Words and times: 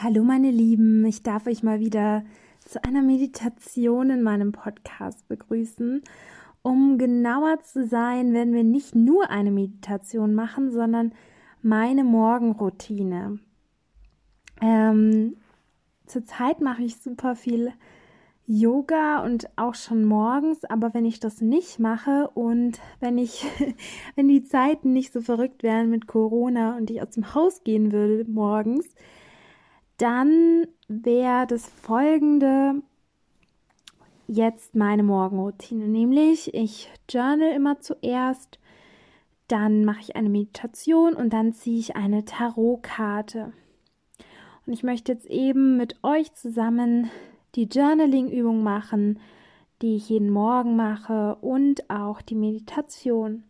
Hallo 0.00 0.22
meine 0.22 0.52
Lieben, 0.52 1.04
ich 1.06 1.24
darf 1.24 1.48
euch 1.48 1.64
mal 1.64 1.80
wieder 1.80 2.22
zu 2.60 2.84
einer 2.84 3.02
Meditation 3.02 4.10
in 4.10 4.22
meinem 4.22 4.52
Podcast 4.52 5.26
begrüßen. 5.26 6.04
Um 6.62 6.98
genauer 6.98 7.58
zu 7.64 7.84
sein, 7.84 8.32
werden 8.32 8.54
wir 8.54 8.62
nicht 8.62 8.94
nur 8.94 9.28
eine 9.28 9.50
Meditation 9.50 10.36
machen, 10.36 10.70
sondern 10.70 11.14
meine 11.62 12.04
Morgenroutine. 12.04 13.40
Ähm, 14.60 15.36
zurzeit 16.06 16.60
mache 16.60 16.84
ich 16.84 16.98
super 16.98 17.34
viel 17.34 17.72
Yoga 18.46 19.24
und 19.24 19.48
auch 19.56 19.74
schon 19.74 20.04
morgens, 20.04 20.64
aber 20.64 20.94
wenn 20.94 21.06
ich 21.06 21.18
das 21.18 21.40
nicht 21.40 21.80
mache 21.80 22.30
und 22.34 22.78
wenn 23.00 23.18
ich, 23.18 23.44
wenn 24.14 24.28
die 24.28 24.44
Zeiten 24.44 24.92
nicht 24.92 25.12
so 25.12 25.22
verrückt 25.22 25.64
wären 25.64 25.90
mit 25.90 26.06
Corona 26.06 26.76
und 26.76 26.88
ich 26.88 27.02
aus 27.02 27.10
dem 27.10 27.34
Haus 27.34 27.64
gehen 27.64 27.90
würde 27.90 28.30
morgens, 28.30 28.86
dann 29.98 30.66
wäre 30.88 31.46
das 31.46 31.66
folgende 31.66 32.82
jetzt 34.28 34.74
meine 34.74 35.02
Morgenroutine, 35.02 35.88
nämlich 35.88 36.52
ich 36.54 36.90
journal 37.08 37.52
immer 37.52 37.80
zuerst, 37.80 38.58
dann 39.48 39.84
mache 39.84 40.00
ich 40.00 40.16
eine 40.16 40.28
Meditation 40.28 41.14
und 41.14 41.32
dann 41.32 41.54
ziehe 41.54 41.78
ich 41.78 41.96
eine 41.96 42.24
Tarotkarte. 42.24 43.52
Und 44.66 44.72
ich 44.74 44.82
möchte 44.82 45.12
jetzt 45.12 45.26
eben 45.26 45.78
mit 45.78 45.96
euch 46.04 46.34
zusammen 46.34 47.10
die 47.54 47.64
Journaling-Übung 47.64 48.62
machen, 48.62 49.18
die 49.80 49.96
ich 49.96 50.10
jeden 50.10 50.30
Morgen 50.30 50.76
mache 50.76 51.36
und 51.36 51.88
auch 51.88 52.20
die 52.20 52.34
Meditation. 52.34 53.44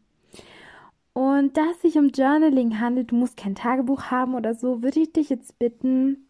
Und 1.13 1.57
da 1.57 1.63
es 1.73 1.83
sich 1.83 1.99
um 1.99 2.11
Journaling 2.11 2.79
handelt, 2.79 3.11
du 3.11 3.17
musst 3.17 3.37
kein 3.37 3.57
Tagebuch 3.57 4.05
haben 4.05 4.37
oder 4.37 4.55
so, 4.55 4.85
würde 4.85 5.01
ich 5.01 5.13
dich 5.13 5.31
jetzt 5.31 5.59
bitten, 5.59 6.28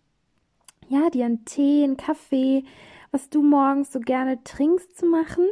ja, 0.89 1.11
dir 1.11 1.27
einen 1.27 1.45
Tee, 1.45 1.85
einen 1.85 1.97
Kaffee, 1.97 2.65
was 3.11 3.29
du 3.31 3.43
morgens 3.43 3.93
so 3.93 4.01
gerne 4.01 4.43
trinkst, 4.45 4.97
zu 4.97 5.07
machen 5.07 5.47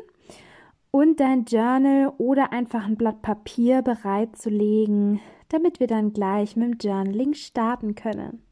und 0.91 1.21
dein 1.21 1.45
Journal 1.45 2.13
oder 2.19 2.53
einfach 2.53 2.87
ein 2.87 2.97
Blatt 2.97 3.23
Papier 3.23 3.83
bereitzulegen, 3.83 5.21
damit 5.49 5.81
wir 5.81 5.87
dann 5.87 6.13
gleich 6.13 6.57
mit 6.57 6.83
dem 6.83 6.91
Journaling 6.91 7.35
starten 7.35 7.95
können. 7.95 8.43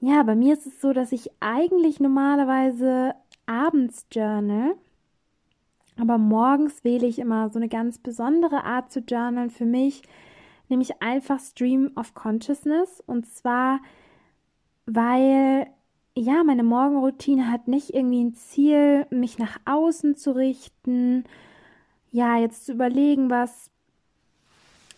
Ja, 0.00 0.22
bei 0.22 0.34
mir 0.34 0.52
ist 0.52 0.66
es 0.66 0.80
so, 0.80 0.92
dass 0.92 1.12
ich 1.12 1.30
eigentlich 1.40 1.98
normalerweise 1.98 3.14
abends 3.46 4.06
journal, 4.12 4.74
aber 5.98 6.18
morgens 6.18 6.84
wähle 6.84 7.06
ich 7.06 7.18
immer 7.18 7.48
so 7.50 7.58
eine 7.58 7.68
ganz 7.68 7.98
besondere 7.98 8.64
Art 8.64 8.92
zu 8.92 9.00
journalen 9.00 9.50
für 9.50 9.64
mich, 9.64 10.02
nämlich 10.68 11.00
einfach 11.02 11.40
Stream 11.40 11.90
of 11.96 12.14
Consciousness 12.14 13.02
und 13.06 13.26
zwar 13.26 13.80
weil 14.86 15.66
ja, 16.16 16.44
meine 16.44 16.62
Morgenroutine 16.62 17.50
hat 17.50 17.66
nicht 17.66 17.92
irgendwie 17.92 18.24
ein 18.24 18.34
Ziel, 18.34 19.06
mich 19.10 19.38
nach 19.38 19.58
außen 19.64 20.16
zu 20.16 20.36
richten, 20.36 21.24
ja, 22.12 22.38
jetzt 22.38 22.66
zu 22.66 22.72
überlegen, 22.72 23.30
was 23.30 23.70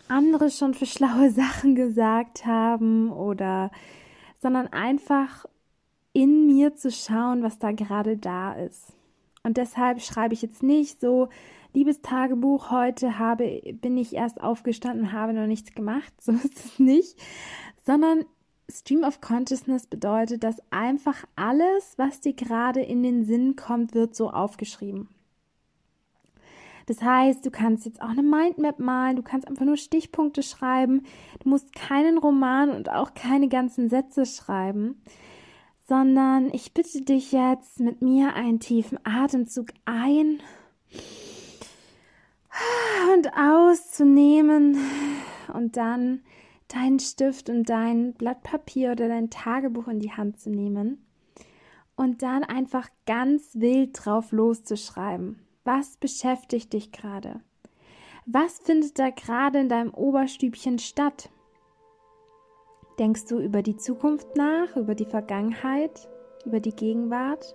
andere 0.09 0.51
schon 0.51 0.75
für 0.75 0.87
schlaue 0.87 1.31
Sachen 1.33 1.75
gesagt 1.75 2.45
haben 2.47 3.11
oder 3.11 3.71
sondern 4.39 4.69
einfach 4.69 5.47
in 6.13 6.47
mir 6.47 6.75
zu 6.77 6.91
schauen, 6.91 7.43
was 7.43 7.59
da 7.59 7.73
gerade 7.73 8.17
da 8.17 8.53
ist. 8.53 8.93
Und 9.43 9.57
deshalb 9.57 10.01
schreibe 10.03 10.35
ich 10.35 10.43
jetzt 10.43 10.63
nicht 10.63 11.01
so, 11.01 11.29
liebes 11.73 12.01
Tagebuch, 12.03 12.71
heute 12.71 13.19
habe, 13.19 13.63
bin 13.81 13.97
ich 13.97 14.15
erst 14.15 14.41
aufgestanden, 14.41 15.13
habe 15.13 15.33
noch 15.33 15.47
nichts 15.47 15.75
gemacht, 15.75 16.13
so 16.21 16.33
ist 16.33 16.57
es 16.57 16.79
nicht, 16.79 17.19
sondern 17.85 18.25
Stream 18.71 19.04
of 19.04 19.21
Consciousness 19.21 19.87
bedeutet, 19.87 20.43
dass 20.43 20.60
einfach 20.71 21.25
alles, 21.37 21.94
was 21.97 22.21
dir 22.21 22.32
gerade 22.32 22.81
in 22.81 23.03
den 23.03 23.25
Sinn 23.25 23.54
kommt, 23.56 23.94
wird 23.94 24.16
so 24.16 24.31
aufgeschrieben. 24.31 25.09
Das 26.87 27.03
heißt, 27.03 27.44
du 27.44 27.50
kannst 27.50 27.84
jetzt 27.84 28.00
auch 28.00 28.10
eine 28.10 28.22
Mindmap 28.22 28.78
malen, 28.78 29.16
du 29.16 29.22
kannst 29.22 29.49
einfach 29.49 29.65
nur 29.65 29.76
Stichpunkte 29.76 30.43
schreiben, 30.43 31.03
du 31.43 31.49
musst 31.49 31.75
keinen 31.75 32.16
Roman 32.16 32.71
und 32.71 32.91
auch 32.91 33.15
keine 33.15 33.49
ganzen 33.49 33.88
Sätze 33.88 34.25
schreiben, 34.25 35.03
sondern 35.88 36.53
ich 36.53 36.75
bitte 36.75 37.03
dich 37.03 37.32
jetzt 37.32 37.81
mit 37.81 38.03
mir 38.03 38.34
einen 38.34 38.60
tiefen 38.60 38.99
Atemzug 39.05 39.69
ein 39.84 40.41
und 43.15 43.32
auszunehmen 43.37 44.78
und 45.53 45.76
dann 45.76 46.21
deinen 46.69 46.99
Stift 46.99 47.49
und 47.49 47.69
dein 47.69 48.15
Blatt 48.15 48.43
Papier 48.43 48.93
oder 48.93 49.09
dein 49.09 49.31
Tagebuch 49.31 49.88
in 49.88 50.00
die 50.00 50.12
Hand 50.12 50.41
zu 50.41 50.50
nehmen 50.50 51.06
und 51.97 52.22
dann 52.22 52.44
einfach 52.44 52.88
ganz 53.06 53.50
wild 53.54 54.04
drauf 54.04 54.32
loszuschreiben. 54.32 55.41
Was 55.65 55.97
beschäftigt 55.97 56.72
dich 56.72 56.93
gerade? 56.93 57.41
Was 58.26 58.59
findet 58.59 58.99
da 58.99 59.10
gerade 59.10 59.60
in 59.60 59.69
deinem 59.69 59.94
Oberstübchen 59.94 60.78
statt? 60.78 61.31
Denkst 62.99 63.26
du 63.26 63.38
über 63.38 63.62
die 63.62 63.76
Zukunft 63.76 64.37
nach, 64.37 64.76
über 64.76 64.94
die 64.94 65.05
Vergangenheit, 65.05 66.09
über 66.44 66.60
die 66.60 66.75
Gegenwart? 66.75 67.55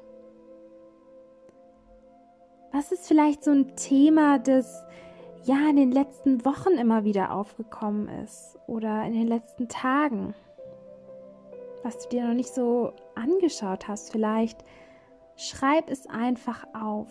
Was 2.71 2.91
ist 2.91 3.07
vielleicht 3.07 3.43
so 3.43 3.51
ein 3.51 3.75
Thema, 3.75 4.39
das 4.39 4.85
ja 5.43 5.69
in 5.69 5.75
den 5.75 5.91
letzten 5.91 6.45
Wochen 6.45 6.73
immer 6.73 7.03
wieder 7.03 7.33
aufgekommen 7.33 8.07
ist 8.23 8.57
oder 8.67 9.03
in 9.05 9.13
den 9.13 9.27
letzten 9.27 9.67
Tagen, 9.67 10.33
was 11.83 11.97
du 11.99 12.09
dir 12.09 12.27
noch 12.27 12.33
nicht 12.33 12.53
so 12.53 12.93
angeschaut 13.15 13.87
hast, 13.87 14.11
vielleicht 14.11 14.63
schreib 15.35 15.89
es 15.89 16.07
einfach 16.07 16.65
auf. 16.73 17.07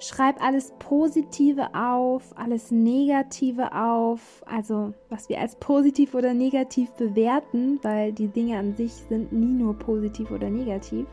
Schreib 0.00 0.40
alles 0.40 0.72
Positive 0.78 1.74
auf, 1.74 2.32
alles 2.36 2.70
Negative 2.70 3.72
auf, 3.74 4.44
also 4.46 4.92
was 5.08 5.28
wir 5.28 5.40
als 5.40 5.56
positiv 5.56 6.14
oder 6.14 6.34
negativ 6.34 6.92
bewerten, 6.92 7.80
weil 7.82 8.12
die 8.12 8.28
Dinge 8.28 8.58
an 8.58 8.76
sich 8.76 8.92
sind 8.92 9.32
nie 9.32 9.46
nur 9.46 9.76
positiv 9.76 10.30
oder 10.30 10.50
negativ. 10.50 11.08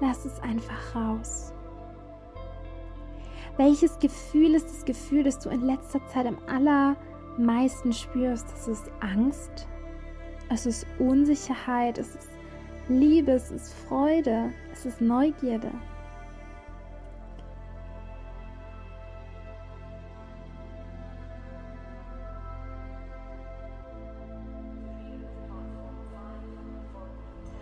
Lass 0.00 0.24
es 0.24 0.40
einfach 0.40 0.96
raus. 0.96 1.52
Welches 3.58 3.98
Gefühl 3.98 4.54
ist 4.54 4.66
das 4.66 4.84
Gefühl, 4.86 5.24
das 5.24 5.38
du 5.38 5.50
in 5.50 5.60
letzter 5.60 6.04
Zeit 6.06 6.26
am 6.26 6.38
allermeisten 6.46 7.92
spürst? 7.92 8.46
Das 8.50 8.66
ist 8.66 8.90
Angst, 9.00 9.68
es 10.48 10.64
ist 10.64 10.86
Unsicherheit, 10.98 11.98
es 11.98 12.14
ist 12.14 12.30
Liebe, 12.88 13.32
es 13.32 13.50
ist 13.50 13.74
Freude, 13.74 14.50
es 14.72 14.86
ist 14.86 15.02
Neugierde. 15.02 15.70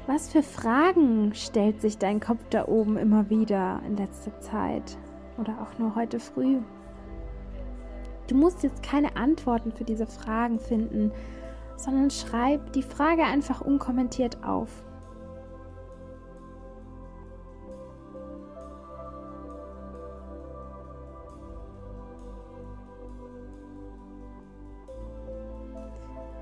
Was 0.06 0.30
für 0.30 0.42
Fragen 0.42 1.34
stellt 1.34 1.80
sich 1.80 1.98
dein 1.98 2.20
Kopf 2.20 2.40
da 2.50 2.66
oben 2.66 2.96
immer 2.96 3.28
wieder 3.28 3.80
in 3.86 3.96
letzter 3.96 4.38
Zeit? 4.40 4.96
Oder 5.40 5.60
auch 5.60 5.78
nur 5.78 5.94
heute 5.94 6.20
früh. 6.20 6.58
Du 8.28 8.36
musst 8.36 8.62
jetzt 8.62 8.82
keine 8.82 9.16
Antworten 9.16 9.72
für 9.72 9.84
diese 9.84 10.06
Fragen 10.06 10.60
finden, 10.60 11.10
sondern 11.76 12.10
schreib 12.10 12.72
die 12.74 12.82
Frage 12.82 13.24
einfach 13.24 13.60
unkommentiert 13.60 14.44
auf. 14.44 14.68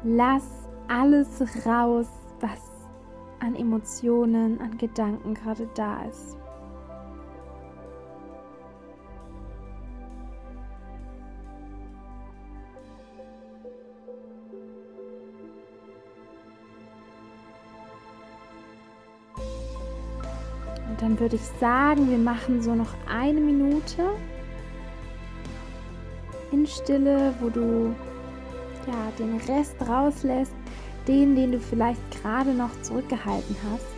Lass 0.04 0.68
alles 0.88 1.42
raus, 1.66 2.08
was 2.40 2.60
an 3.40 3.54
Emotionen, 3.54 4.60
an 4.60 4.76
Gedanken 4.78 5.34
gerade 5.34 5.68
da 5.74 6.02
ist. 6.04 6.36
Dann 21.00 21.18
würde 21.18 21.36
ich 21.36 21.44
sagen, 21.60 22.10
wir 22.10 22.18
machen 22.18 22.60
so 22.62 22.74
noch 22.74 22.94
eine 23.08 23.40
Minute 23.40 24.10
in 26.50 26.66
Stille, 26.66 27.34
wo 27.40 27.48
du 27.48 27.94
ja 28.86 29.12
den 29.18 29.38
Rest 29.48 29.76
rauslässt, 29.86 30.54
den, 31.06 31.36
den 31.36 31.52
du 31.52 31.60
vielleicht 31.60 32.00
gerade 32.20 32.52
noch 32.52 32.70
zurückgehalten 32.82 33.56
hast. 33.70 33.97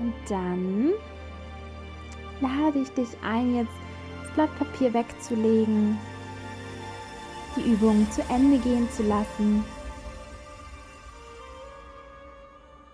Und 0.00 0.14
dann 0.28 0.92
lade 2.40 2.78
ich 2.78 2.90
dich 2.90 3.08
ein, 3.24 3.54
jetzt 3.56 3.72
das 4.22 4.32
Blatt 4.34 4.58
Papier 4.58 4.92
wegzulegen, 4.92 5.98
die 7.56 7.72
Übung 7.72 8.06
zu 8.10 8.22
Ende 8.28 8.58
gehen 8.58 8.88
zu 8.90 9.02
lassen. 9.04 9.64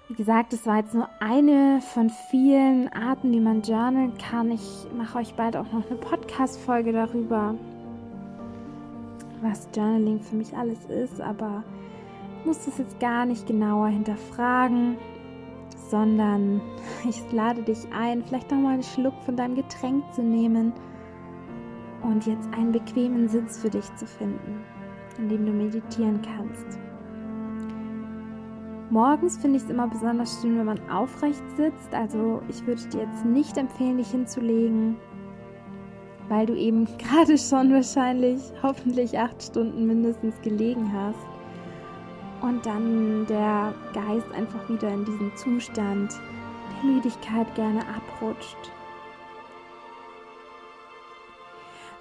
Wie 0.09 0.15
gesagt, 0.15 0.53
es 0.53 0.67
war 0.67 0.77
jetzt 0.77 0.95
nur 0.95 1.09
eine 1.21 1.81
von 1.81 2.11
vielen 2.31 2.93
Arten, 2.93 3.33
wie 3.33 3.41
man 3.41 3.63
journalen 3.63 4.17
kann. 4.19 4.53
Ich 4.53 4.87
mache 4.97 5.19
euch 5.19 5.35
bald 5.35 5.57
auch 5.57 5.73
noch 5.73 5.87
eine 5.87 5.99
Podcast-Folge 5.99 6.93
darüber, 6.93 7.55
was 9.41 9.69
Journaling 9.75 10.21
für 10.21 10.37
mich 10.37 10.55
alles 10.55 10.85
ist, 10.85 11.21
aber 11.21 11.65
muss 12.45 12.65
das 12.67 12.79
jetzt 12.79 13.01
gar 13.01 13.25
nicht 13.25 13.47
genauer 13.47 13.89
hinterfragen 13.89 14.99
sondern 15.93 16.63
ich 17.07 17.21
lade 17.33 17.63
dich 17.63 17.87
ein, 17.93 18.25
vielleicht 18.25 18.51
noch 18.51 18.59
mal 18.59 18.73
einen 18.73 18.83
Schluck 18.83 19.13
von 19.27 19.37
deinem 19.37 19.55
Getränk 19.55 20.03
zu 20.15 20.23
nehmen 20.23 20.73
und 22.03 22.27
jetzt 22.27 22.49
einen 22.55 22.73
bequemen 22.73 23.29
Sitz 23.29 23.59
für 23.59 23.69
dich 23.69 23.85
zu 23.97 24.07
finden, 24.07 24.65
in 25.19 25.29
dem 25.29 25.45
du 25.45 25.53
meditieren 25.53 26.19
kannst. 26.23 26.79
Morgens 28.89 29.37
finde 29.37 29.59
ich 29.59 29.65
es 29.65 29.71
immer 29.71 29.87
besonders 29.87 30.41
schön, 30.41 30.57
wenn 30.59 30.65
man 30.65 30.91
aufrecht 30.91 31.43
sitzt. 31.59 31.95
Also 31.95 32.41
ich 32.49 32.67
würde 32.67 32.89
dir 32.89 33.03
jetzt 33.03 33.27
nicht 33.27 33.59
empfehlen, 33.59 33.99
dich 33.99 34.11
hinzulegen, 34.11 34.97
weil 36.31 36.47
du 36.47 36.55
eben 36.55 36.87
gerade 36.99 37.37
schon 37.37 37.71
wahrscheinlich 37.71 38.41
hoffentlich 38.63 39.19
acht 39.19 39.43
Stunden 39.43 39.87
mindestens 39.87 40.41
gelegen 40.41 40.91
hast 40.91 41.42
und 42.43 42.67
dann 42.67 43.27
der 43.27 43.73
Geist 43.93 44.31
einfach 44.35 44.69
wieder 44.69 44.89
in 44.89 45.05
diesen 45.05 45.35
Zustand 45.37 46.13
der 46.77 46.91
Müdigkeit 46.91 47.55
gerne 47.55 47.81
abrutscht. 47.81 48.73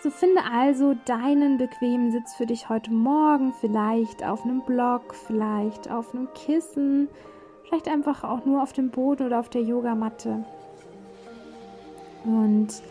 So 0.04 0.10
finde 0.10 0.42
also 0.52 0.96
deinen 1.06 1.60
bequemen 1.60 2.12
Sitz 2.12 2.34
für 2.34 2.48
dich 2.48 2.70
heute 2.70 2.92
Morgen, 2.92 3.54
vielleicht 3.54 4.24
auf 4.24 4.44
einem 4.44 4.62
Block, 4.62 5.14
vielleicht 5.14 5.92
auf 5.92 6.16
einem 6.16 6.28
Kissen, 6.34 7.08
vielleicht 7.64 7.88
einfach 7.88 8.24
auch 8.24 8.44
nur 8.44 8.64
auf 8.64 8.74
dem 8.74 8.90
Boden 8.90 9.28
oder 9.28 9.40
auf 9.40 9.50
der 9.50 9.62
Yogamatte. 9.62 10.44
Und 12.24 12.82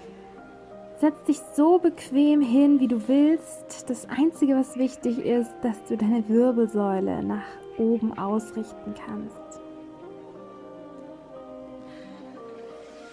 Setz 1.00 1.22
dich 1.24 1.40
so 1.56 1.78
bequem 1.78 2.42
hin, 2.42 2.78
wie 2.78 2.86
du 2.86 3.08
willst. 3.08 3.88
Das 3.88 4.06
Einzige, 4.10 4.54
was 4.54 4.76
wichtig 4.76 5.24
ist, 5.24 5.50
dass 5.62 5.82
du 5.84 5.96
deine 5.96 6.28
Wirbelsäule 6.28 7.22
nach 7.22 7.46
oben 7.78 8.18
ausrichten 8.18 8.94
kannst. 9.06 9.60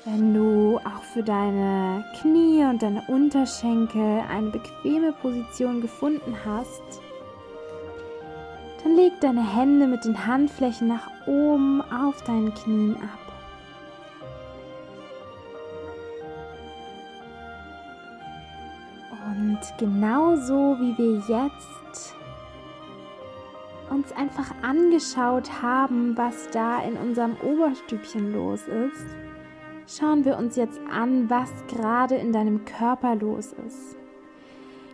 Wenn 0.04 0.34
du 0.34 0.80
auch 0.80 1.04
für 1.13 1.24
deine 1.24 2.04
Knie 2.19 2.66
und 2.66 2.81
deine 2.81 3.04
Unterschenkel 3.07 4.22
eine 4.30 4.50
bequeme 4.50 5.13
Position 5.13 5.80
gefunden 5.80 6.36
hast, 6.45 7.01
dann 8.83 8.98
leg 8.98 9.13
deine 9.22 9.56
Hände 9.56 9.88
mit 9.88 10.04
den 10.04 10.28
Handflächen 10.28 10.90
nach 10.90 11.10
oben 11.25 11.81
auf 11.81 12.22
deinen 12.24 12.54
Knien 12.54 12.98
ab. 12.98 13.26
Genauso 19.78 20.78
wie 20.80 20.98
wir 20.98 21.18
jetzt 21.28 22.16
uns 23.90 24.12
einfach 24.12 24.52
angeschaut 24.62 25.62
haben, 25.62 26.18
was 26.18 26.50
da 26.52 26.81
in 26.81 26.97
unserem 26.97 27.38
Oberstübchen 27.42 28.33
los 28.33 28.62
ist, 28.68 29.06
schauen 29.88 30.26
wir 30.26 30.38
uns 30.38 30.56
jetzt 30.56 30.80
an, 30.92 31.30
was 31.30 31.52
gerade 31.68 32.16
in 32.16 32.33
deinem 32.33 32.66
Körper 32.66 33.16
los 33.16 33.54
ist. 33.66 33.95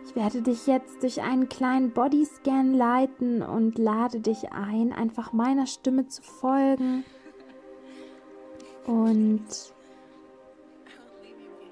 Ich 0.06 0.14
werde 0.14 0.42
dich 0.42 0.66
jetzt 0.66 1.02
durch 1.02 1.22
einen 1.22 1.48
kleinen 1.48 1.90
Bodyscan 1.90 2.72
leiten 2.72 3.42
und 3.42 3.78
lade 3.78 4.20
dich 4.20 4.52
ein, 4.52 4.92
einfach 4.92 5.32
meiner 5.32 5.66
Stimme 5.66 6.06
zu 6.06 6.22
folgen 6.22 7.04
und 8.86 9.73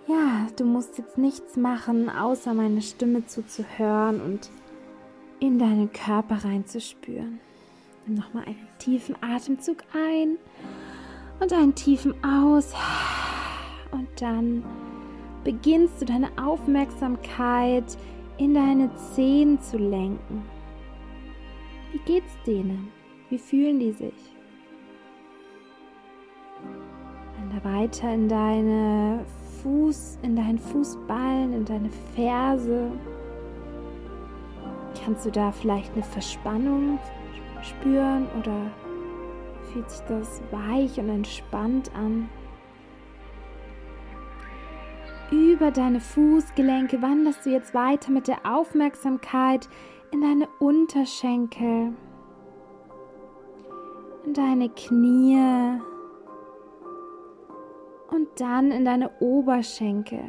ja, 0.06 0.46
du 0.56 0.64
musst 0.64 0.98
jetzt 0.98 1.18
nichts 1.18 1.56
machen, 1.56 2.10
außer 2.10 2.54
meine 2.54 2.82
Stimme 2.82 3.26
zuzuhören 3.26 4.20
und 4.20 4.50
in 5.40 5.58
deinen 5.58 5.92
Körper 5.92 6.44
reinzuspüren. 6.44 7.40
Nimm 8.06 8.16
nochmal 8.16 8.44
einen 8.44 8.68
tiefen 8.78 9.16
Atemzug 9.20 9.78
ein 9.94 10.38
und 11.40 11.52
einen 11.52 11.74
tiefen 11.74 12.14
aus. 12.24 12.74
Und 13.90 14.08
dann 14.20 14.64
beginnst 15.44 16.00
du 16.00 16.04
deine 16.04 16.30
Aufmerksamkeit 16.36 17.96
in 18.38 18.54
deine 18.54 18.90
Zehen 19.14 19.60
zu 19.60 19.76
lenken. 19.76 20.42
Wie 21.92 21.98
geht's 21.98 22.32
denen? 22.46 22.90
Wie 23.28 23.38
fühlen 23.38 23.78
die 23.78 23.92
sich? 23.92 24.34
Dann 27.36 27.64
weiter 27.64 28.12
in 28.12 28.28
deine 28.28 29.24
Fuß, 29.92 30.18
in 30.22 30.36
deinen 30.36 30.58
Fußballen, 30.58 31.52
in 31.52 31.64
deine 31.64 31.90
Ferse. 32.14 32.90
Kannst 35.04 35.26
du 35.26 35.30
da 35.30 35.52
vielleicht 35.52 35.92
eine 35.94 36.02
Verspannung 36.02 36.98
spüren 37.62 38.26
oder 38.38 38.70
fühlt 39.72 39.90
sich 39.90 40.00
das 40.08 40.40
weich 40.50 40.98
und 40.98 41.08
entspannt 41.08 41.90
an? 41.94 42.28
Über 45.30 45.70
deine 45.70 46.00
Fußgelenke 46.00 47.00
wanderst 47.00 47.46
du 47.46 47.50
jetzt 47.50 47.74
weiter 47.74 48.10
mit 48.10 48.28
der 48.28 48.38
Aufmerksamkeit 48.44 49.68
in 50.10 50.20
deine 50.20 50.48
Unterschenkel, 50.58 51.92
in 54.26 54.34
deine 54.34 54.68
Knie, 54.68 55.80
und 58.12 58.28
dann 58.36 58.70
in 58.70 58.84
deine 58.84 59.10
Oberschenkel. 59.20 60.22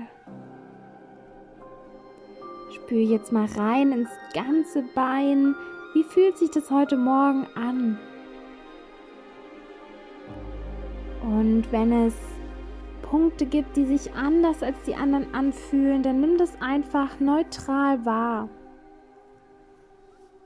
Spür 2.72 3.02
jetzt 3.02 3.32
mal 3.32 3.48
rein 3.58 3.92
ins 3.92 4.10
ganze 4.34 4.84
Bein. 4.96 5.56
Wie 5.94 6.04
fühlt 6.04 6.38
sich 6.38 6.50
das 6.50 6.72
heute 6.72 6.98
Morgen 6.98 7.46
an? 7.56 8.00
Und 11.22 11.72
wenn 11.72 11.92
es 12.08 12.16
Punkte 13.02 13.46
gibt, 13.46 13.76
die 13.78 13.86
sich 13.86 14.14
anders 14.14 14.64
als 14.64 14.82
die 14.86 14.96
anderen 14.96 15.34
anfühlen, 15.34 16.04
dann 16.04 16.20
nimm 16.20 16.38
das 16.38 16.62
einfach 16.62 17.20
neutral 17.20 18.06
wahr. 18.06 18.50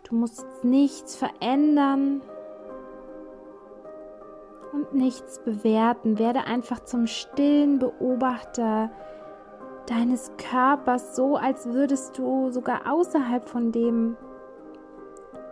Du 0.03 0.15
musst 0.15 0.41
jetzt 0.41 0.63
nichts 0.63 1.15
verändern 1.15 2.21
und 4.73 4.93
nichts 4.93 5.39
bewerten. 5.39 6.19
Werde 6.19 6.45
einfach 6.45 6.83
zum 6.83 7.07
stillen 7.07 7.79
Beobachter 7.79 8.89
deines 9.87 10.31
Körpers, 10.37 11.15
so 11.15 11.37
als 11.37 11.67
würdest 11.67 12.17
du 12.17 12.49
sogar 12.51 12.91
außerhalb 12.91 13.47
von 13.47 13.71
dem 13.71 14.17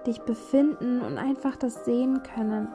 dich 0.06 0.22
befinden 0.22 1.02
und 1.02 1.18
einfach 1.18 1.56
das 1.56 1.86
sehen 1.86 2.22
können, 2.36 2.68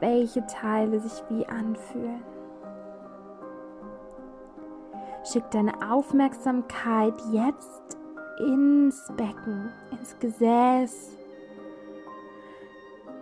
welche 0.00 0.46
Teile 0.46 1.00
sich 1.00 1.22
wie 1.28 1.46
anfühlen. 1.46 2.22
Schick 5.24 5.50
deine 5.50 5.72
Aufmerksamkeit 5.90 7.14
jetzt 7.32 7.96
ins 8.38 9.10
Becken, 9.16 9.72
ins 9.90 10.18
Gesäß, 10.18 11.16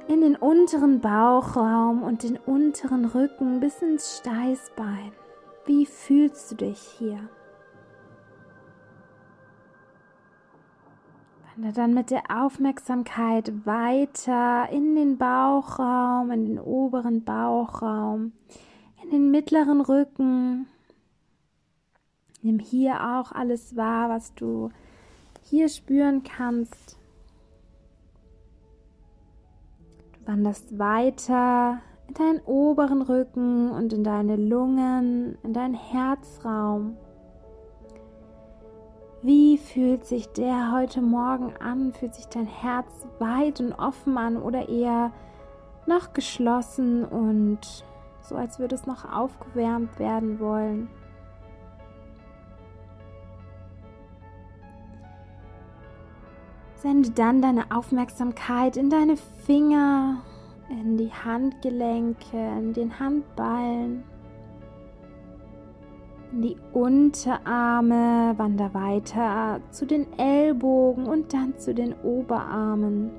in 0.09 0.21
den 0.21 0.37
unteren 0.37 1.01
Bauchraum 1.01 2.03
und 2.03 2.23
den 2.23 2.37
unteren 2.37 3.05
Rücken 3.05 3.61
bis 3.61 3.81
ins 3.81 4.19
Steißbein. 4.19 5.13
Wie 5.67 5.87
fühlst 5.87 6.51
du 6.51 6.57
dich 6.57 6.79
hier? 6.79 7.29
Wandere 11.57 11.73
dann 11.73 11.95
mit 11.95 12.11
der 12.11 12.25
Aufmerksamkeit 12.29 13.65
weiter 13.65 14.69
in 14.71 14.97
den 14.97 15.17
Bauchraum, 15.17 16.31
in 16.33 16.47
den 16.47 16.59
oberen 16.59 17.25
Bauchraum, 17.25 18.33
in 19.03 19.11
den 19.11 19.31
mittleren 19.31 19.81
Rücken. 19.81 20.67
Nimm 22.43 22.59
hier 22.59 22.95
auch 23.17 23.33
alles 23.33 23.77
wahr, 23.77 24.11
was 24.11 24.35
du 24.35 24.71
hier 25.45 25.69
spüren 25.69 26.25
kannst. 26.25 26.99
Wanderst 30.26 30.78
weiter 30.78 31.81
in 32.09 32.14
deinen 32.14 32.40
oberen 32.40 33.02
Rücken 33.02 33.71
und 33.71 33.93
in 33.93 34.04
deine 34.04 34.37
Lungen, 34.37 35.38
in 35.43 35.52
deinen 35.52 35.75
Herzraum. 35.75 36.97
Wie 39.23 39.57
fühlt 39.57 40.04
sich 40.04 40.28
der 40.28 40.71
heute 40.73 41.00
Morgen 41.00 41.54
an? 41.57 41.95
Fühlt 41.95 42.14
sich 42.14 42.26
dein 42.26 42.47
Herz 42.47 43.07
weit 43.19 43.59
und 43.59 43.73
offen 43.73 44.19
an 44.19 44.37
oder 44.37 44.69
eher 44.69 45.12
noch 45.87 46.12
geschlossen 46.12 47.04
und 47.04 47.85
so, 48.21 48.37
als 48.37 48.59
würde 48.59 48.75
es 48.75 48.87
noch 48.87 49.11
aufgewärmt 49.11 49.99
werden 49.99 50.40
wollen? 50.40 50.88
Sende 56.85 57.12
dann 57.12 57.41
deine 57.41 57.71
Aufmerksamkeit 57.71 58.76
in 58.76 58.91
deine 58.91 59.17
Finger, 59.17 60.21
in 60.69 60.99
die 60.99 61.11
Handgelenke, 61.11 62.37
in 62.59 62.75
den 62.75 63.00
Handballen, 63.00 64.05
in 66.31 66.43
die 66.43 66.57
Unterarme, 66.75 68.35
wander 68.37 68.75
weiter 68.75 69.62
zu 69.71 69.87
den 69.87 70.07
Ellbogen 70.19 71.07
und 71.07 71.33
dann 71.33 71.57
zu 71.57 71.73
den 71.73 71.95
Oberarmen. 72.03 73.12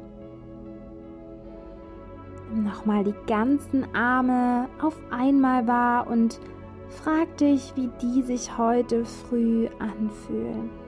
Nochmal 2.53 3.03
die 3.03 3.15
ganzen 3.25 3.95
Arme 3.95 4.69
auf 4.79 4.95
einmal 5.09 5.65
wahr 5.65 6.05
und 6.05 6.39
frag 6.89 7.35
dich, 7.37 7.73
wie 7.75 7.89
die 7.99 8.21
sich 8.21 8.59
heute 8.59 9.05
früh 9.05 9.67
anfühlen. 9.79 10.84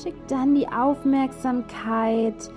Schick 0.00 0.14
dann 0.28 0.54
die 0.54 0.68
Aufmerksamkeit 0.68 2.48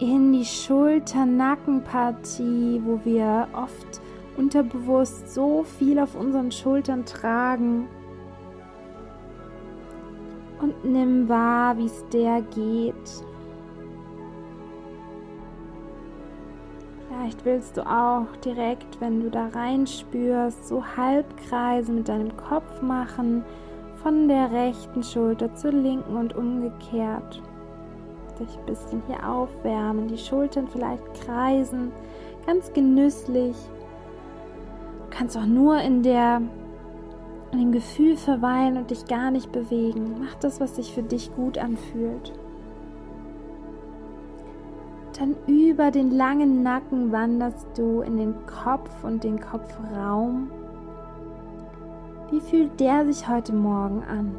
in 0.00 0.32
die 0.32 0.44
Schulter-Nackenpartie, 0.44 2.82
wo 2.84 2.98
wir 3.04 3.46
oft 3.52 4.00
unterbewusst 4.36 5.32
so 5.32 5.62
viel 5.62 6.00
auf 6.00 6.16
unseren 6.16 6.50
Schultern 6.50 7.04
tragen. 7.04 7.86
Und 10.60 10.84
nimm 10.84 11.28
wahr, 11.28 11.78
wie 11.78 11.86
es 11.86 12.04
der 12.12 12.42
geht. 12.42 13.24
Vielleicht 17.08 17.44
willst 17.44 17.76
du 17.76 17.86
auch 17.86 18.26
direkt, 18.44 19.00
wenn 19.00 19.20
du 19.20 19.30
da 19.30 19.46
reinspürst, 19.48 20.66
so 20.66 20.82
Halbkreise 20.96 21.92
mit 21.92 22.08
deinem 22.08 22.36
Kopf 22.36 22.82
machen 22.82 23.44
von 24.02 24.28
der 24.28 24.50
rechten 24.50 25.02
Schulter 25.02 25.54
zur 25.54 25.72
linken 25.72 26.16
und 26.16 26.34
umgekehrt. 26.34 27.42
Dich 28.38 28.58
ein 28.58 28.66
bisschen 28.66 29.02
hier 29.06 29.28
aufwärmen, 29.28 30.08
die 30.08 30.16
Schultern 30.16 30.68
vielleicht 30.68 31.04
kreisen, 31.22 31.92
ganz 32.46 32.72
genüsslich. 32.72 33.56
Du 34.98 35.16
kannst 35.16 35.36
auch 35.36 35.46
nur 35.46 35.80
in 35.80 36.02
der 36.02 36.40
in 37.52 37.58
dem 37.58 37.72
Gefühl 37.72 38.16
verweilen 38.16 38.76
und 38.76 38.90
dich 38.90 39.06
gar 39.06 39.30
nicht 39.30 39.50
bewegen. 39.50 40.14
Mach 40.20 40.34
das, 40.36 40.60
was 40.60 40.76
sich 40.76 40.94
für 40.94 41.02
dich 41.02 41.34
gut 41.34 41.58
anfühlt. 41.58 42.32
Dann 45.18 45.34
über 45.46 45.90
den 45.90 46.12
langen 46.12 46.62
Nacken 46.62 47.12
wanderst 47.12 47.66
du 47.76 48.00
in 48.02 48.16
den 48.16 48.34
Kopf 48.46 49.02
und 49.02 49.24
den 49.24 49.40
Kopfraum 49.40 50.48
wie 52.30 52.40
fühlt 52.40 52.78
der 52.78 53.04
sich 53.04 53.28
heute 53.28 53.52
Morgen 53.52 54.02
an? 54.04 54.36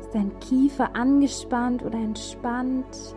Ist 0.00 0.14
dein 0.14 0.38
Kiefer 0.40 0.94
angespannt 0.94 1.84
oder 1.84 1.98
entspannt? 1.98 3.16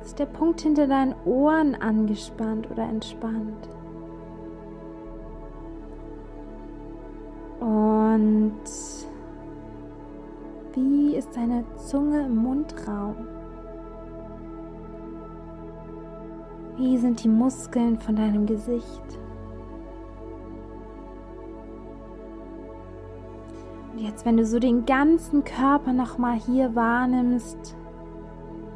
Ist 0.00 0.18
der 0.18 0.26
Punkt 0.26 0.60
hinter 0.60 0.86
deinen 0.86 1.14
Ohren 1.24 1.74
angespannt 1.74 2.70
oder 2.70 2.84
entspannt? 2.84 3.68
Und 7.60 8.62
wie 10.74 11.16
ist 11.16 11.36
deine 11.36 11.64
Zunge 11.76 12.24
im 12.24 12.36
Mundraum? 12.36 13.16
Wie 16.76 16.96
sind 16.96 17.24
die 17.24 17.28
Muskeln 17.28 17.98
von 17.98 18.14
deinem 18.14 18.46
Gesicht? 18.46 19.18
Jetzt, 23.98 24.24
wenn 24.24 24.36
du 24.36 24.46
so 24.46 24.58
den 24.58 24.86
ganzen 24.86 25.44
Körper 25.44 25.92
nochmal 25.92 26.38
hier 26.38 26.74
wahrnimmst, 26.74 27.76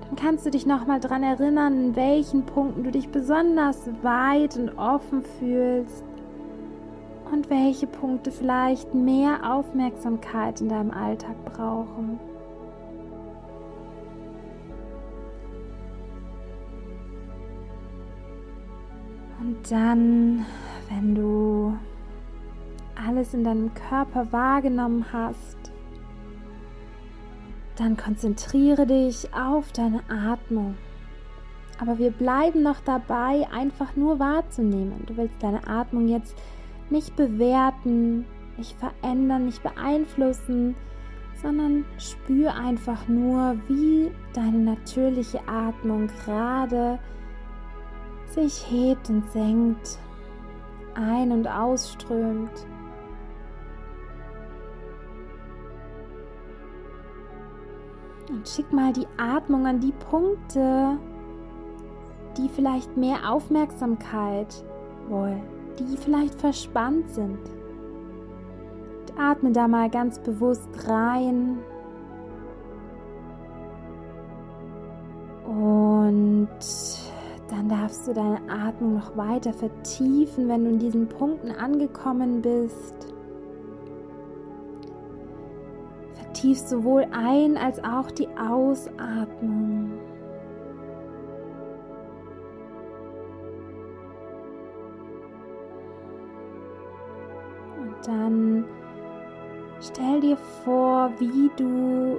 dann 0.03 0.17
kannst 0.17 0.45
du 0.45 0.51
dich 0.51 0.67
nochmal 0.67 1.01
daran 1.01 1.23
erinnern, 1.23 1.87
in 1.87 1.97
welchen 1.97 2.45
Punkten 2.45 2.85
du 2.85 2.91
dich 2.91 3.09
besonders 3.09 3.89
weit 4.03 4.57
und 4.57 4.77
offen 4.79 5.23
fühlst 5.23 6.05
und 7.33 7.49
welche 7.49 7.87
Punkte 7.87 8.31
vielleicht 8.31 8.95
mehr 8.95 9.51
Aufmerksamkeit 9.51 10.61
in 10.61 10.69
deinem 10.69 10.91
Alltag 10.91 11.37
brauchen. 11.45 12.21
Und 19.41 19.71
dann, 19.71 20.47
wenn 20.89 21.15
du 21.15 21.75
alles 22.95 23.35
in 23.35 23.45
deinem 23.45 23.73
Körper 23.75 24.33
wahrgenommen 24.33 25.07
hast, 25.13 25.73
dann 27.77 27.97
konzentriere 27.97 28.87
dich 28.87 29.33
auf 29.35 29.73
deine 29.73 30.03
Atmung. 30.09 30.77
Aber 31.81 31.99
wir 31.99 32.11
bleiben 32.11 32.63
noch 32.63 32.81
dabei, 32.81 33.49
einfach 33.53 33.97
nur 33.97 34.19
wahrzunehmen. 34.19 35.05
Du 35.07 35.17
willst 35.17 35.43
deine 35.43 35.67
Atmung 35.67 36.07
jetzt 36.07 36.37
nicht 36.91 37.17
bewerten, 37.17 38.27
nicht 38.57 38.77
verändern, 38.79 39.47
nicht 39.47 39.63
beeinflussen, 39.63 40.77
sondern 41.43 41.85
spür 41.99 42.55
einfach 42.55 43.09
nur, 43.09 43.57
wie 43.67 44.13
deine 44.33 44.59
natürliche 44.59 45.41
Atmung 45.49 46.09
gerade 46.25 46.99
sich 48.27 48.65
hebt 48.71 49.11
und 49.11 49.29
senkt, 49.33 49.99
ein- 50.95 51.33
und 51.33 51.49
ausströmt. 51.49 52.67
Und 58.33 58.49
schick 58.49 58.73
mal 58.73 58.95
die 58.95 59.07
Atmung 59.19 59.67
an 59.67 59.81
die 59.81 59.93
Punkte, 59.93 60.97
die 62.39 62.49
vielleicht 62.49 62.97
mehr 62.97 63.31
Aufmerksamkeit 63.31 64.65
wollen, 65.09 65.43
die 65.79 65.99
vielleicht 65.99 66.41
verspannt 66.41 67.11
sind. 67.11 67.39
Und 69.01 69.21
atme 69.21 69.53
da 69.53 69.69
mal 69.69 69.91
ganz 69.91 70.19
bewusst 70.19 70.71
rein. 70.89 71.59
Und 75.45 76.49
Dann 77.53 77.69
darfst 77.69 78.09
du 78.09 78.15
deine 78.15 78.41
Atmung 78.49 78.95
noch 78.95 79.15
weiter 79.15 79.53
vertiefen, 79.53 80.49
wenn 80.49 80.65
du 80.65 80.71
in 80.71 80.79
diesen 80.79 81.07
Punkten 81.07 81.51
angekommen 81.51 82.41
bist. 82.41 83.02
Vertiefst 86.43 86.71
sowohl 86.71 87.07
ein 87.13 87.57
als 87.57 87.79
auch 87.85 88.11
die 88.11 88.27
Ausatmung. 88.37 89.93
Und 97.79 97.95
dann 98.05 98.65
stell 99.81 100.21
dir 100.21 100.37
vor, 100.65 101.13
wie 101.21 101.49
du 101.57 102.19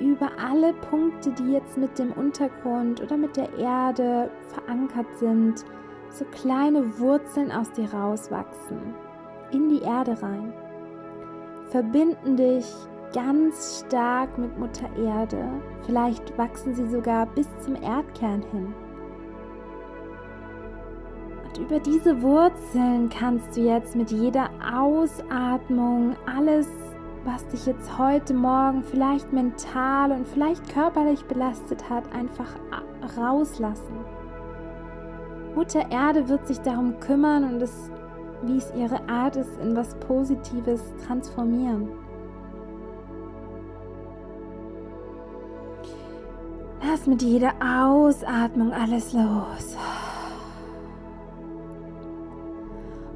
über 0.00 0.28
alle 0.38 0.74
Punkte, 0.90 1.30
die 1.30 1.52
jetzt 1.52 1.78
mit 1.78 1.98
dem 1.98 2.12
Untergrund 2.12 3.02
oder 3.02 3.16
mit 3.16 3.38
der 3.38 3.48
Erde 3.56 4.30
verankert 4.48 5.06
sind, 5.18 5.64
so 6.10 6.26
kleine 6.26 6.98
Wurzeln 6.98 7.50
aus 7.50 7.72
dir 7.72 7.90
rauswachsen, 7.90 8.94
in 9.50 9.70
die 9.70 9.80
Erde 9.80 10.20
rein. 10.20 10.52
Verbinden 11.70 12.36
dich 12.36 12.66
ganz 13.14 13.84
stark 13.86 14.36
mit 14.38 14.58
Mutter 14.58 14.88
Erde. 14.96 15.48
Vielleicht 15.84 16.36
wachsen 16.38 16.74
sie 16.74 16.88
sogar 16.88 17.26
bis 17.26 17.48
zum 17.60 17.74
Erdkern 17.76 18.42
hin. 18.50 18.74
Und 21.44 21.58
über 21.58 21.80
diese 21.80 22.20
Wurzeln 22.22 23.08
kannst 23.08 23.56
du 23.56 23.60
jetzt 23.60 23.96
mit 23.96 24.10
jeder 24.10 24.50
Ausatmung 24.60 26.16
alles 26.26 26.68
was 27.26 27.44
dich 27.48 27.66
jetzt 27.66 27.98
heute 27.98 28.32
Morgen 28.32 28.84
vielleicht 28.84 29.32
mental 29.32 30.12
und 30.12 30.28
vielleicht 30.28 30.72
körperlich 30.72 31.24
belastet 31.24 31.90
hat, 31.90 32.04
einfach 32.14 32.54
rauslassen. 33.18 34.04
Mutter 35.56 35.90
Erde 35.90 36.28
wird 36.28 36.46
sich 36.46 36.60
darum 36.60 37.00
kümmern 37.00 37.42
und 37.42 37.60
es, 37.60 37.90
wie 38.42 38.58
es 38.58 38.72
ihre 38.76 39.08
Art 39.08 39.34
ist, 39.34 39.58
in 39.60 39.74
was 39.74 39.96
Positives 39.96 40.94
transformieren. 41.04 41.88
Lass 46.96 47.06
mit 47.06 47.20
jeder 47.20 47.52
Ausatmung 47.60 48.72
alles 48.72 49.12
los. 49.12 49.76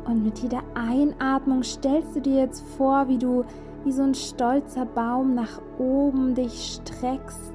Und 0.05 0.23
mit 0.23 0.39
jeder 0.41 0.61
Einatmung 0.75 1.63
stellst 1.63 2.15
du 2.15 2.21
dir 2.21 2.43
jetzt 2.43 2.63
vor, 2.77 3.09
wie 3.09 3.17
du 3.17 3.43
wie 3.85 3.93
so 3.93 4.03
ein 4.03 4.15
stolzer 4.15 4.85
Baum 4.85 5.35
nach 5.35 5.63
oben 5.79 6.35
dich 6.35 6.79
streckst. 6.83 7.55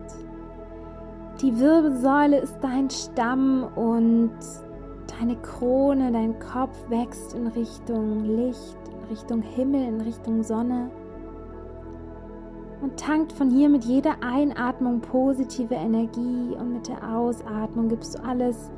Die 1.44 1.60
Wirbelsäule 1.60 2.39
ist 2.39 2.58
dein 2.60 2.89
Stamm 2.89 3.63
und 3.75 4.32
deine 5.20 5.36
Krone, 5.36 6.12
dein 6.12 6.39
Kopf 6.39 6.89
wächst 6.89 7.36
in 7.36 7.46
Richtung 7.46 8.25
Licht, 8.25 8.79
in 8.88 9.10
Richtung 9.12 9.44
Himmel, 9.44 9.88
in 9.89 10.01
Richtung 10.01 10.41
Sonne 10.41 10.89
und 12.86 13.00
tankt 13.00 13.34
von 13.34 13.50
hier 13.50 13.68
mit 13.68 13.84
jeder 13.84 14.22
Einatmung 14.22 15.01
positive 15.01 15.74
Energie 15.74 16.56
und 16.56 16.72
mit 16.72 16.88
der 16.88 17.18
Ausatmung 17.18 17.89
gibst 17.89 18.15
du 18.15 18.24
alles, 18.24 18.70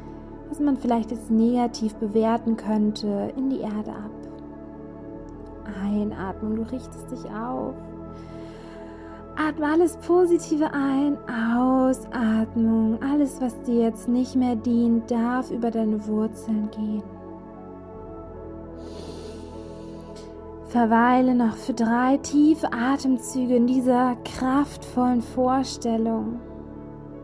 was 0.48 0.62
man 0.62 0.78
vielleicht 0.78 1.12
als 1.12 1.30
negativ 1.30 1.94
bewerten 1.96 2.56
könnte, 2.56 3.34
in 3.36 3.50
die 3.50 3.60
Erde 3.60 3.92
ab. 3.92 4.12
Einatmung, 5.84 6.56
du 6.56 6.62
richtest 6.62 7.12
dich 7.12 7.26
auf. 7.26 7.74
Atme 9.36 9.66
alles 9.66 9.98
Positive 9.98 10.72
ein, 10.72 11.18
Ausatmung. 11.28 13.00
Alles, 13.04 13.42
was 13.42 13.62
dir 13.64 13.82
jetzt 13.82 14.08
nicht 14.08 14.38
mehr 14.38 14.56
dient, 14.56 15.12
darf 15.12 15.52
über 15.52 15.70
deine 15.70 16.08
Wurzeln 16.08 16.70
gehen. 16.72 17.17
Verweile 20.68 21.34
noch 21.34 21.56
für 21.56 21.74
drei 21.74 22.18
tiefe 22.18 22.74
Atemzüge 22.74 23.56
in 23.56 23.68
dieser 23.68 24.18
kraftvollen 24.26 25.22
Vorstellung. 25.22 26.42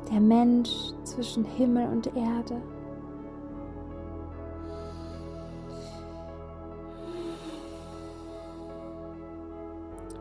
Der 0.09 0.21
Mensch 0.21 0.93
zwischen 1.03 1.43
Himmel 1.43 1.89
und 1.89 2.07
Erde. 2.07 2.61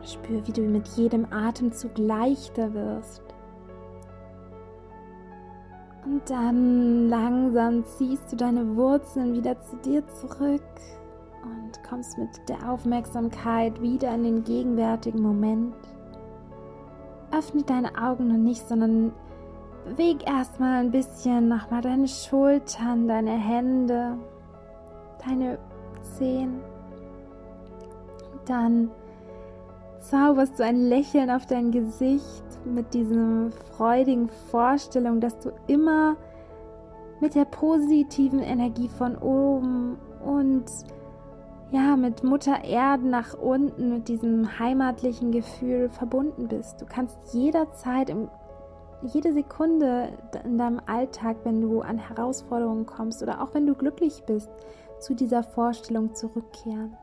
Spür, 0.03 0.45
wie 0.45 0.51
du 0.51 0.61
mit 0.63 0.85
jedem 0.89 1.25
Atemzug 1.31 1.97
leichter 1.97 2.73
wirst. 2.73 3.23
Und 6.05 6.29
dann 6.29 7.07
langsam 7.07 7.85
ziehst 7.85 8.33
du 8.33 8.35
deine 8.35 8.75
Wurzeln 8.75 9.33
wieder 9.33 9.61
zu 9.61 9.77
dir 9.77 10.05
zurück 10.07 10.61
und 11.43 11.83
kommst 11.87 12.17
mit 12.17 12.29
der 12.47 12.69
Aufmerksamkeit 12.69 13.81
wieder 13.81 14.13
in 14.13 14.23
den 14.23 14.43
gegenwärtigen 14.43 15.21
Moment. 15.21 15.75
Öffne 17.31 17.63
deine 17.63 17.97
Augen 17.97 18.27
noch 18.27 18.37
nicht, 18.37 18.67
sondern 18.67 19.11
beweg 19.85 20.27
erstmal 20.27 20.79
ein 20.79 20.91
bisschen 20.91 21.47
nochmal 21.47 21.81
deine 21.81 22.07
Schultern, 22.07 23.07
deine 23.07 23.31
Hände, 23.31 24.17
deine 25.25 25.57
Zehen. 26.01 26.61
Dann 28.45 28.91
zauberst 29.99 30.59
du 30.59 30.63
ein 30.63 30.77
Lächeln 30.77 31.29
auf 31.29 31.45
dein 31.45 31.71
Gesicht 31.71 32.43
mit 32.65 32.93
dieser 32.93 33.51
freudigen 33.75 34.29
Vorstellung, 34.51 35.19
dass 35.19 35.39
du 35.39 35.51
immer 35.67 36.15
mit 37.19 37.35
der 37.35 37.45
positiven 37.45 38.39
Energie 38.39 38.89
von 38.89 39.17
oben 39.17 39.97
und 40.23 40.65
ja, 41.71 41.95
mit 41.95 42.23
Mutter 42.23 42.63
Erde 42.63 43.07
nach 43.07 43.33
unten, 43.33 43.93
mit 43.93 44.07
diesem 44.07 44.59
heimatlichen 44.59 45.31
Gefühl 45.31 45.89
verbunden 45.89 46.47
bist. 46.47 46.81
Du 46.81 46.85
kannst 46.85 47.33
jederzeit, 47.33 48.15
jede 49.01 49.33
Sekunde 49.33 50.09
in 50.43 50.57
deinem 50.57 50.81
Alltag, 50.85 51.37
wenn 51.43 51.61
du 51.61 51.81
an 51.81 51.97
Herausforderungen 51.97 52.85
kommst 52.85 53.23
oder 53.23 53.41
auch 53.41 53.53
wenn 53.53 53.65
du 53.65 53.75
glücklich 53.75 54.23
bist, 54.25 54.49
zu 54.99 55.13
dieser 55.13 55.43
Vorstellung 55.43 56.15
zurückkehren. 56.15 56.95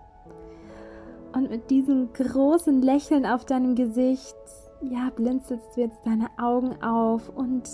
Und 1.32 1.50
mit 1.50 1.70
diesem 1.70 2.12
großen 2.12 2.82
Lächeln 2.82 3.26
auf 3.26 3.44
deinem 3.44 3.74
Gesicht, 3.74 4.36
ja, 4.80 5.10
blinzelst 5.14 5.76
du 5.76 5.82
jetzt 5.82 6.04
deine 6.04 6.28
Augen 6.38 6.82
auf 6.82 7.28
und 7.28 7.68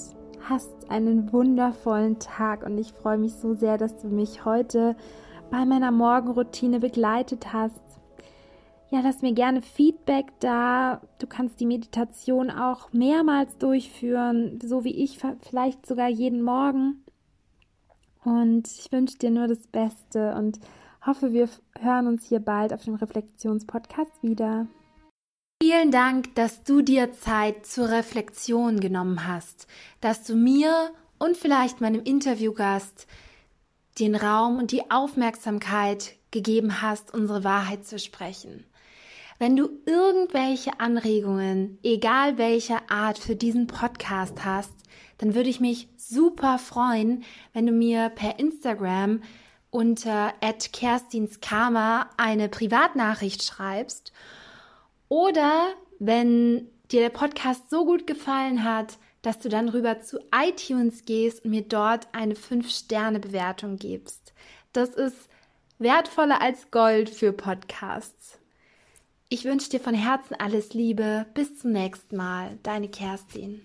hast 0.49 0.90
einen 0.90 1.33
wundervollen 1.33 2.18
Tag. 2.18 2.64
Und 2.66 2.77
ich 2.79 2.92
freue 2.92 3.18
mich 3.18 3.35
so 3.35 3.55
sehr, 3.55 3.79
dass 3.79 3.99
du 3.99 4.09
mich 4.09 4.44
heute 4.44 4.96
bei 5.50 5.64
meiner 5.64 5.90
Morgenroutine 5.90 6.80
begleitet 6.80 7.52
hast. 7.52 7.80
Ja, 8.90 9.00
lass 9.00 9.22
mir 9.22 9.32
gerne 9.32 9.62
Feedback 9.62 10.26
da. 10.40 11.00
Du 11.18 11.26
kannst 11.26 11.59
die 11.59 11.66
Meditation 11.66 12.50
auch 12.50 12.92
mehrmals 12.92 13.59
durchführen, 13.59 14.61
so 14.62 14.85
wie 14.85 14.94
ich, 14.94 15.18
vielleicht 15.40 15.87
sogar 15.87 16.09
jeden 16.09 16.42
Morgen. 16.42 17.04
Und 18.24 18.68
ich 18.68 18.90
wünsche 18.92 19.18
dir 19.18 19.30
nur 19.30 19.48
das 19.48 19.66
Beste 19.66 20.35
und 20.35 20.61
hoffe, 21.04 21.32
wir 21.32 21.48
hören 21.80 22.06
uns 22.06 22.26
hier 22.26 22.40
bald 22.40 22.72
auf 22.72 22.85
dem 22.85 22.94
Reflexionspodcast 22.94 24.22
wieder. 24.22 24.66
Vielen 25.62 25.90
Dank, 25.90 26.35
dass 26.35 26.62
du 26.64 26.82
dir 26.82 27.12
Zeit 27.12 27.66
zur 27.66 27.88
Reflexion 27.88 28.78
genommen 28.78 29.26
hast, 29.26 29.66
dass 30.00 30.24
du 30.24 30.37
mir 30.37 30.90
und 31.18 31.37
vielleicht 31.37 31.80
meinem 31.80 32.02
Interviewgast 32.02 33.06
den 33.98 34.14
Raum 34.14 34.59
und 34.59 34.72
die 34.72 34.90
Aufmerksamkeit 34.90 36.14
gegeben 36.30 36.82
hast, 36.82 37.14
unsere 37.14 37.44
Wahrheit 37.44 37.87
zu 37.87 37.98
sprechen. 37.98 38.64
Wenn 39.38 39.56
du 39.56 39.68
irgendwelche 39.85 40.80
Anregungen, 40.80 41.78
egal 41.82 42.38
welcher 42.38 42.90
Art, 42.90 43.18
für 43.18 43.37
diesen 43.37 43.66
Podcast 43.66 44.44
hast, 44.44 44.72
dann 45.18 45.35
würde 45.35 45.50
ich 45.50 45.61
mich 45.61 45.88
super 45.96 46.59
freuen, 46.59 47.24
wenn 47.52 47.66
du 47.66 47.72
mir 47.72 48.11
per 48.11 48.38
Instagram 48.38 49.22
unter 49.70 50.32
@kerstinskarma 50.72 52.09
eine 52.16 52.48
Privatnachricht 52.48 53.44
schreibst 53.44 54.12
oder 55.09 55.66
wenn 55.98 56.68
dir 56.90 57.00
der 57.00 57.11
Podcast 57.11 57.68
so 57.68 57.85
gut 57.85 58.06
gefallen 58.06 58.64
hat, 58.64 58.98
dass 59.22 59.38
du 59.38 59.48
dann 59.48 59.68
rüber 59.68 60.00
zu 60.00 60.18
iTunes 60.35 61.05
gehst 61.05 61.44
und 61.44 61.50
mir 61.50 61.62
dort 61.62 62.09
eine 62.12 62.35
5-Sterne-Bewertung 62.35 63.76
gibst. 63.76 64.33
Das 64.72 64.90
ist 64.90 65.29
wertvoller 65.79 66.40
als 66.40 66.70
Gold 66.70 67.11
für 67.11 67.33
Podcasts. 67.33 68.38
Ich 69.29 69.44
wünsche 69.44 69.70
dir 69.70 69.81
von 69.81 69.94
Herzen 69.94 70.37
alles 70.38 70.72
Liebe. 70.74 71.26
Bis 71.35 71.59
zum 71.59 71.72
nächsten 71.72 72.16
Mal. 72.16 72.59
Deine 72.62 72.88
Kerstin. 72.88 73.64